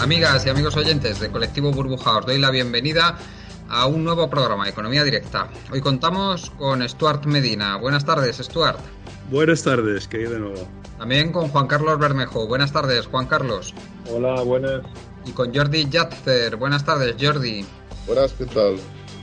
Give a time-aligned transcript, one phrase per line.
[0.00, 3.16] Amigas y amigos oyentes de Colectivo Burbuja, os doy la bienvenida
[3.68, 5.48] a un nuevo programa de Economía Directa.
[5.70, 7.76] Hoy contamos con Stuart Medina.
[7.76, 8.80] Buenas tardes, Stuart.
[9.30, 10.66] Buenas tardes, que de nuevo.
[10.98, 12.48] También con Juan Carlos Bermejo.
[12.48, 13.72] Buenas tardes, Juan Carlos.
[14.12, 14.82] Hola, buenas.
[15.24, 16.56] Y con Jordi Yatzer.
[16.56, 17.64] Buenas tardes, Jordi.
[18.08, 18.74] Buenas, ¿qué tal?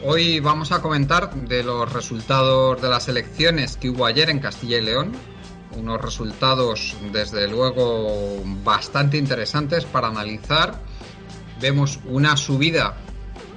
[0.05, 4.77] Hoy vamos a comentar de los resultados de las elecciones que hubo ayer en Castilla
[4.77, 5.11] y León
[5.75, 10.81] unos resultados desde luego bastante interesantes para analizar.
[11.59, 12.97] Vemos una subida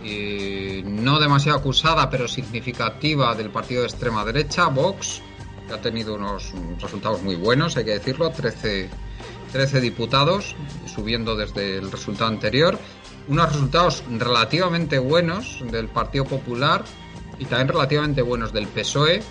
[0.02, 5.20] no demasiado acusada pero significativa del partido de extrema derecha, Vox,
[5.68, 8.88] que ha tenido unos resultados muy buenos, hay que decirlo, 13,
[9.52, 12.78] 13 diputados, subiendo desde el resultado anterior.
[13.28, 16.84] Unos resultados relativamente buenos del Partido Popular
[17.38, 19.22] y también relativamente buenos del PSOE,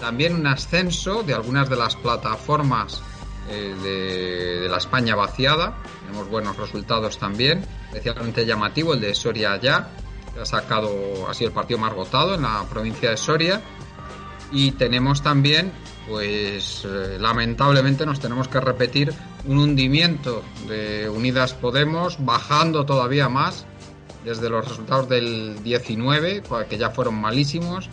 [0.00, 3.02] también un ascenso de algunas de las plataformas
[3.50, 3.74] eh,
[4.62, 5.76] de, la España vaciada.
[6.00, 9.90] Tenemos buenos resultados también, especialmente llamativo el de Soria ya,
[10.34, 13.62] que ha sacado, así el partido más votado en la provincia de Soria.
[14.50, 15.72] Y tenemos también,
[16.08, 19.12] pues eh, lamentablemente nos tenemos que repetir
[19.46, 23.66] un hundimiento de Unidas Podemos, bajando todavía más
[24.24, 27.88] desde los resultados del 19, que ya fueron malísimos,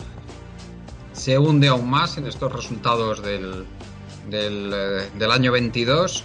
[1.16, 3.64] se hunde aún más en estos resultados del,
[4.28, 6.24] del, eh, año 22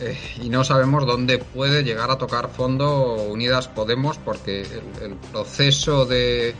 [0.00, 6.06] eh, y no sabemos dónde puede llegar a tocar fondo Unidas Podemos porque el, proceso
[6.10, 6.54] eh,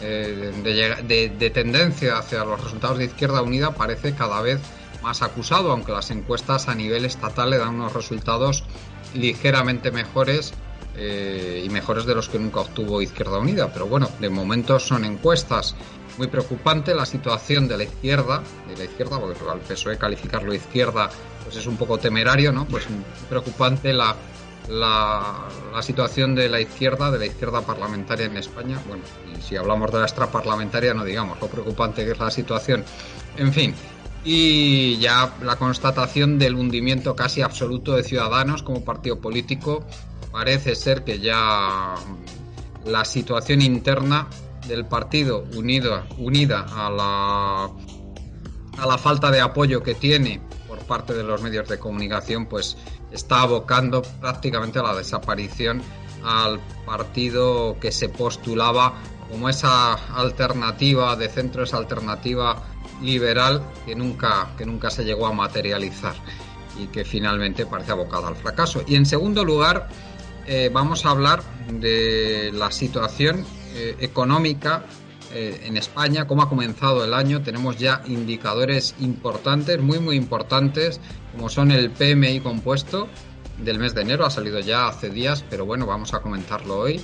[0.00, 4.60] de, de, tendencia hacia los resultados de Izquierda Unida parece cada vez
[5.02, 8.64] más acusado, aunque las encuestas a nivel estatal le dan unos resultados
[9.14, 10.54] ligeramente mejores
[11.00, 13.72] y mejores de los que nunca obtuvo Izquierda Unida.
[13.72, 15.76] Pero bueno, de momento son encuestas
[16.18, 21.08] muy preocupante la situación de la izquierda, de la izquierda, porque al PSOE calificarlo izquierda
[21.44, 22.66] pues es un poco temerario, ¿no?
[22.66, 22.84] Pues
[23.28, 24.14] preocupante la,
[24.68, 25.48] la,
[25.80, 28.78] situación de la izquierda, de la izquierda parlamentaria en España.
[28.86, 29.02] Bueno,
[29.32, 32.84] y si hablamos de la extraparlamentaria, no digamos lo preocupante que es la situación.
[33.38, 33.74] En fin,
[34.24, 39.86] y ya la constatación del hundimiento casi absoluto de Ciudadanos como partido político.
[40.32, 41.94] Parece ser que ya
[42.84, 44.28] la situación interna
[44.68, 47.64] del partido unido, unida a la,
[48.82, 52.76] a la falta de apoyo que tiene por parte de los medios de comunicación, pues
[53.10, 55.82] está abocando prácticamente a la desaparición
[56.22, 58.94] al partido que se postulaba
[59.30, 62.62] como esa alternativa de centro, esa alternativa
[63.02, 66.14] liberal que nunca, que nunca se llegó a materializar
[66.78, 68.82] y que finalmente parece abocada al fracaso.
[68.86, 69.88] Y en segundo lugar,
[70.46, 73.44] eh, vamos a hablar de la situación
[73.78, 74.82] eh, económica
[75.32, 77.42] eh, en España, cómo ha comenzado el año.
[77.42, 81.00] Tenemos ya indicadores importantes, muy muy importantes,
[81.32, 83.06] como son el PMI compuesto
[83.58, 87.00] del mes de enero, ha salido ya hace días, pero bueno, vamos a comentarlo hoy.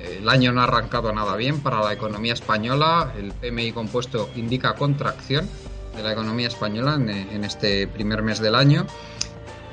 [0.00, 4.74] El año no ha arrancado nada bien para la economía española, el PMI compuesto indica
[4.74, 5.48] contracción
[5.96, 8.86] de la economía española en este primer mes del año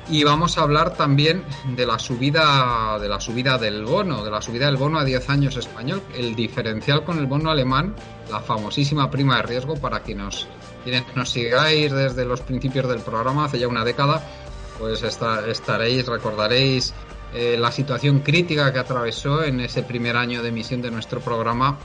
[0.08, 1.44] y vamos a hablar también
[1.74, 5.28] de la subida de la subida del bono, de la subida del bono a 10
[5.30, 7.94] años español, el diferencial con el bono alemán,
[8.30, 10.46] la famosísima prima de riesgo para quienes
[11.14, 14.22] nos sigáis desde los principios del programa hace ya una década,
[14.78, 16.94] pues estaréis, recordaréis
[17.34, 21.78] eh, la situación crítica que atravesó en ese primer año de emisión de nuestro programa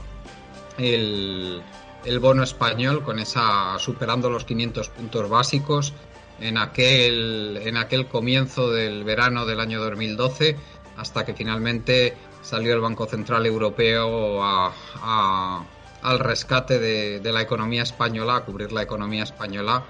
[0.78, 1.60] el,
[2.04, 5.92] el bono español con esa superando los 500 puntos básicos
[6.40, 10.56] en aquel, en aquel comienzo del verano del año 2012
[10.96, 18.44] hasta que finalmente salió el Banco Central Europeo al rescate de, la economía española, a
[18.44, 19.84] cubrir la economía española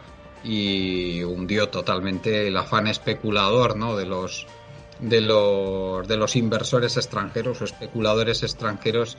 [0.44, 3.96] y hundió totalmente el afán especulador ¿no?
[3.96, 4.46] de, los,
[5.00, 9.16] de, los, de los inversores extranjeros o especuladores extranjeros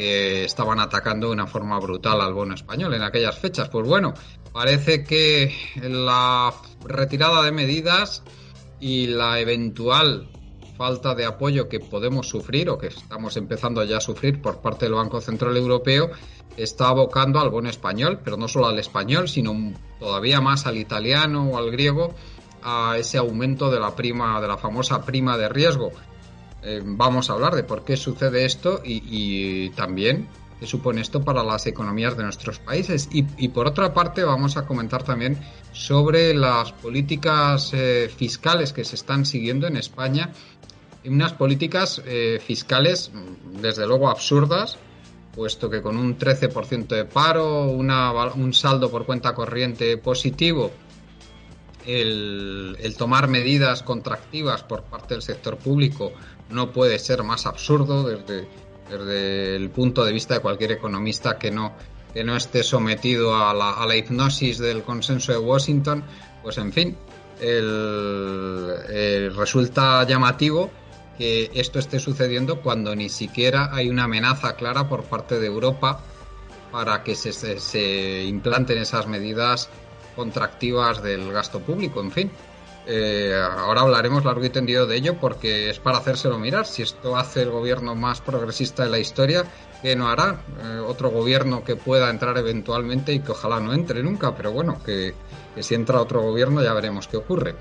[0.00, 3.68] que estaban atacando de una forma brutal al bono español en aquellas fechas.
[3.68, 4.14] Pues bueno,
[4.50, 8.22] parece que la retirada de medidas
[8.80, 10.26] y la eventual
[10.78, 14.86] falta de apoyo que podemos sufrir o que estamos empezando ya a sufrir por parte
[14.86, 16.08] del Banco Central Europeo
[16.56, 21.50] está abocando al bono español, pero no solo al español, sino todavía más al italiano
[21.50, 22.14] o al griego,
[22.62, 25.92] a ese aumento de la prima, de la famosa prima de riesgo.
[26.62, 30.28] Eh, vamos a hablar de por qué sucede esto y, también
[30.58, 33.08] qué supone esto para las economías de nuestros países.
[33.12, 35.38] Y, por otra parte vamos a comentar también
[35.72, 40.30] sobre las políticas eh, fiscales que se están siguiendo en España
[41.04, 43.10] unas políticas eh, fiscales,
[43.60, 44.76] desde luego, absurdas,
[45.34, 50.70] puesto que con un 13% de paro, un saldo por cuenta corriente positivo,
[51.86, 56.12] el, tomar medidas contractivas por parte del sector público
[56.50, 58.48] no puede ser más absurdo desde,
[59.56, 61.72] el punto de vista de cualquier economista que no,
[62.12, 66.02] que no esté sometido a la, a la hipnosis del consenso de Washington.
[66.42, 66.96] Pues en fin,
[67.40, 70.70] el, resulta llamativo
[71.18, 76.00] que esto esté sucediendo cuando ni siquiera hay una amenaza clara por parte de Europa
[76.72, 79.68] para que se, se, implanten esas medidas
[80.16, 82.00] contractivas del gasto público.
[82.00, 82.30] En fin,
[82.86, 86.66] eh, ahora hablaremos largo y tendido de ello porque es para hacérselo mirar.
[86.66, 89.44] Si esto hace el gobierno más progresista de la historia,
[89.82, 90.40] ¿qué no hará?
[90.62, 94.82] Eh, otro gobierno que pueda entrar eventualmente y que ojalá no entre nunca, pero bueno,
[94.84, 95.14] que,
[95.54, 97.54] que si entra otro gobierno ya veremos qué ocurre.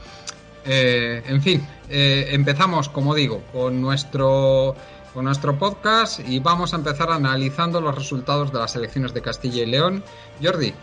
[0.66, 4.76] Eh, en fin, empezamos, como digo, con nuestro,
[5.14, 9.64] con nuestro podcast y vamos a empezar analizando los resultados de las elecciones de Castilla
[9.64, 10.04] y León.
[10.44, 10.74] Jordi,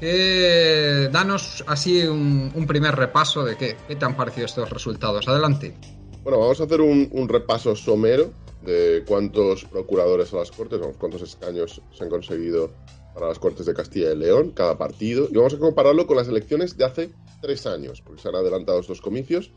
[0.00, 5.28] danos así un, primer repaso de qué, te han parecido estos resultados.
[5.28, 5.76] Adelante.
[6.22, 8.30] Bueno, vamos a hacer un, repaso somero
[8.62, 12.72] de cuántos procuradores a las Cortes, cuántos escaños se han conseguido
[13.14, 16.28] para las Cortes de Castilla y León, cada partido, y vamos a compararlo con las
[16.28, 17.10] elecciones de hace
[17.40, 19.50] tres años, porque se han adelantado estos comicios.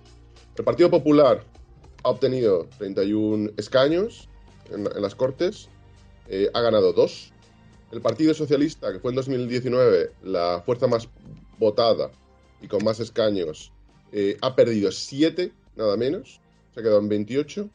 [0.55, 1.43] El Partido Popular
[2.03, 4.29] ha obtenido 31 escaños
[4.71, 5.69] en, las Cortes,
[6.27, 7.32] eh, ha ganado dos.
[7.93, 11.07] El Partido Socialista, que fue en 2019 la fuerza más
[11.59, 12.09] votada
[12.59, 13.71] y con más escaños,
[14.11, 16.41] eh, ha perdido siete, nada menos,
[16.73, 17.69] se ha quedado en 28.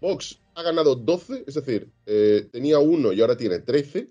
[0.00, 4.10] Vox ha ganado 12, es decir, eh, tenía uno y ahora tiene 13.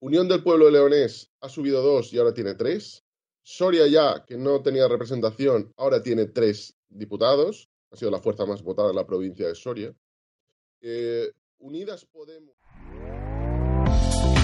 [0.00, 3.02] Unión del Pueblo Leonés ha subido dos y ahora tiene tres.
[3.42, 7.70] Soria ya, que no tenía representación, ahora tiene tres diputados.
[7.92, 9.96] Ha sido la fuerza más votada en la provincia de Soria.
[10.82, 12.59] Eh, Unidas Podemos.